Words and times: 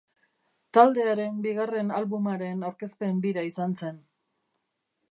Taldearen 0.77 1.37
bigarren 1.47 1.93
albumaren 1.99 2.65
aurkezpen 2.71 3.21
bira 3.29 3.47
izan 3.53 3.79
zen. 3.85 4.03